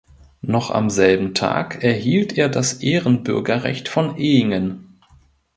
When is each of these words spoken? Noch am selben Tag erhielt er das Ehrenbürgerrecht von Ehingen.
Noch 0.41 0.71
am 0.71 0.89
selben 0.89 1.35
Tag 1.35 1.83
erhielt 1.83 2.35
er 2.35 2.49
das 2.49 2.73
Ehrenbürgerrecht 2.81 3.87
von 3.87 4.17
Ehingen. 4.17 4.97